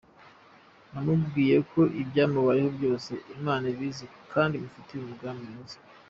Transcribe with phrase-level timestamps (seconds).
[0.91, 5.77] Namubwiye ko ibyamubayeho byose Imana ibizi kandi imufiteho umugambi mwiza.